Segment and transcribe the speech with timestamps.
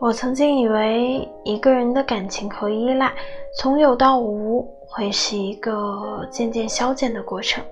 [0.00, 3.14] 我曾经以为一个人的感情和依赖
[3.56, 7.64] 从有到无会是一个渐渐消减的过程，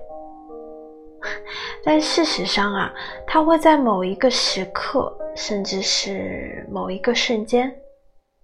[1.83, 2.93] 但事实上啊，
[3.27, 7.69] 它会在某一个时刻，甚至是某一个瞬间，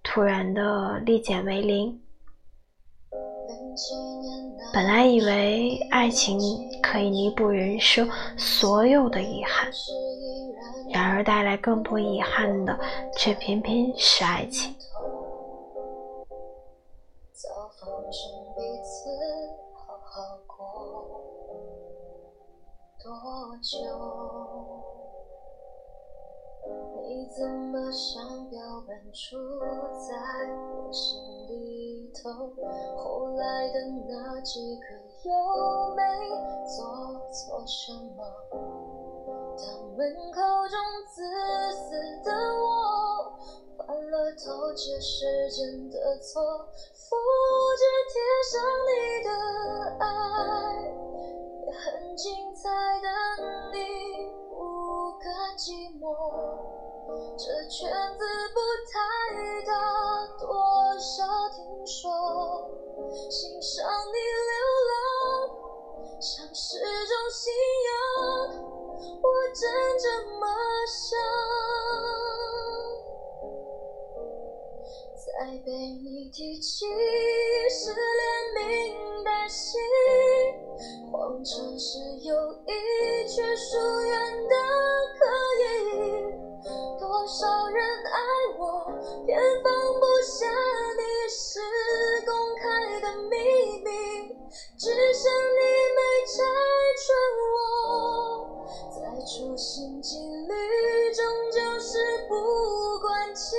[0.04, 1.98] 突然的立减为零。
[4.74, 6.40] 本来以为爱情
[6.82, 9.72] 可以弥补人生所有的遗憾。
[10.90, 12.80] 然而带来更多遗憾的，
[13.18, 14.74] 却偏偏是爱情。
[27.10, 29.38] 你怎么想表白出
[30.08, 30.16] 在
[30.54, 31.20] 我心
[32.34, 33.74] 后来的
[34.08, 34.86] 那几个
[35.24, 35.30] 又
[35.96, 36.02] 没
[36.66, 36.76] 做
[37.32, 38.20] 错什么？
[39.58, 40.00] 当门
[40.32, 40.36] 口
[40.68, 41.16] 中自
[41.74, 41.86] 私
[42.24, 43.34] 的我
[43.78, 46.42] 犯了偷窃时间的错，
[46.94, 47.16] 复
[47.78, 48.16] 制贴
[48.52, 48.56] 上
[48.88, 48.92] 你
[49.24, 49.30] 的
[50.00, 50.06] 爱，
[51.66, 52.70] 也很精彩
[53.02, 53.08] 的
[53.74, 53.76] 你
[54.50, 54.56] 不
[55.20, 55.26] 甘
[55.58, 55.66] 寂
[56.00, 56.04] 寞。
[57.38, 57.90] 这圈
[63.68, 64.16] 欣赏你
[64.48, 64.56] 流
[64.88, 64.96] 浪，
[66.22, 67.52] 像是种信
[67.84, 67.92] 仰，
[69.22, 69.60] 我真
[70.00, 70.06] 这
[70.40, 70.48] 么
[70.88, 71.20] 想。
[75.18, 75.28] 再
[75.66, 75.70] 被
[76.02, 76.86] 你提起
[77.70, 78.00] 失恋
[78.56, 79.78] 名单信，
[81.12, 83.97] 谎称是友谊，却疏
[94.78, 95.62] 只剩你
[95.96, 96.36] 没拆
[97.04, 97.08] 穿
[97.54, 100.54] 我，再处心积虑，
[101.14, 102.34] 终究是不
[103.00, 103.56] 关己，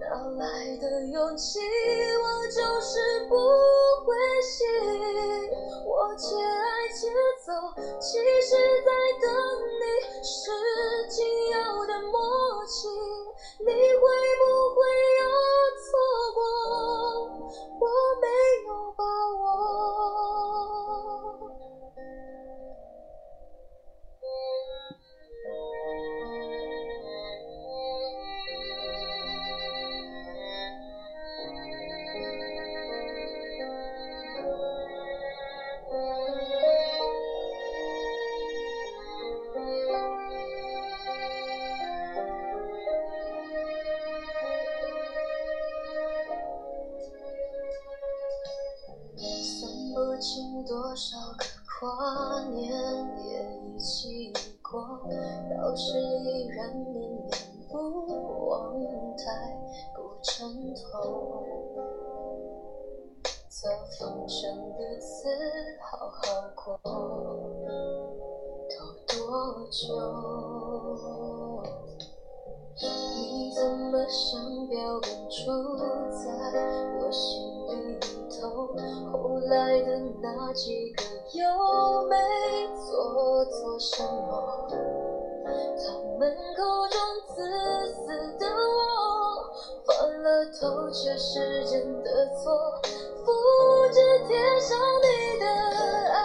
[0.00, 0.04] 哪
[0.38, 1.58] 来的勇气？
[1.60, 3.34] 我就是不
[4.04, 4.66] 会信，
[5.84, 7.08] 我且爱且
[7.46, 7.52] 走，
[8.00, 8.50] 其实
[8.84, 8.90] 在
[9.22, 9.26] 等
[9.80, 9.82] 你，
[10.22, 10.50] 是
[50.66, 51.44] 多少个
[51.78, 52.72] 跨年
[53.24, 54.98] 也一起过
[55.48, 57.30] 到时依然念念
[57.70, 58.74] 不忘
[59.16, 59.24] 太
[59.94, 61.44] 不称头
[63.48, 65.28] 早放生彼此
[65.80, 66.18] 好好
[66.56, 66.80] 过
[68.68, 68.74] 都
[69.06, 69.86] 多久
[72.82, 76.65] 你怎么想标本杵在？
[79.48, 79.88] 来的
[80.20, 81.02] 那几个
[81.32, 81.40] 又
[82.08, 82.16] 没
[82.74, 84.68] 做错什么？
[84.68, 85.84] 他
[86.18, 86.98] 们口中
[87.28, 87.36] 自
[87.92, 88.06] 私
[88.38, 88.50] 的我，
[89.84, 89.88] 犯
[90.22, 92.44] 了偷窃时间的错。
[93.24, 93.32] 复
[93.92, 94.30] 制贴
[94.60, 95.06] 上你
[95.40, 95.44] 的
[96.12, 96.15] 爱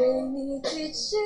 [0.00, 1.18] 被你提起。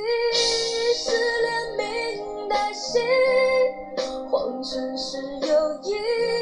[4.65, 5.93] 城是友谊，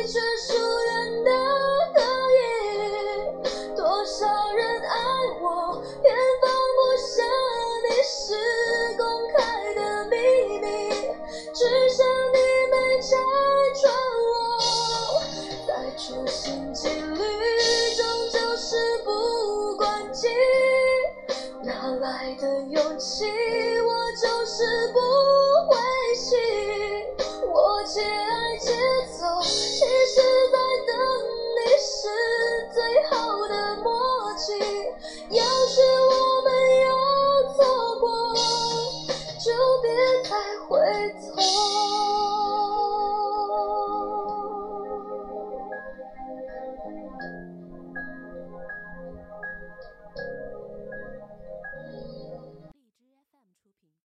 [0.06, 1.31] 却疏远的
[1.93, 2.00] 可
[2.38, 2.40] 以。
[3.76, 4.94] 多少人爱
[5.43, 5.44] 我，
[6.00, 6.44] 偏放
[6.79, 7.11] 不下
[7.82, 8.17] 你是
[8.96, 9.02] 公
[9.32, 9.37] 开
[9.75, 10.14] 的秘
[10.61, 10.64] 密，
[11.52, 12.38] 只剩你
[12.70, 13.11] 没拆
[13.81, 13.82] 穿
[14.31, 14.32] 我。
[15.67, 17.20] 再处心积虑，
[22.00, 24.62] 来的勇气，我就是
[24.93, 24.99] 不
[25.69, 25.77] 灰
[26.15, 26.39] 心。
[27.53, 28.73] 我且爱且
[29.19, 30.97] 走，其实在等
[31.56, 32.09] 你，是
[32.73, 32.79] 最
[33.11, 33.91] 后的默
[34.35, 34.53] 契。
[35.31, 36.01] 要是。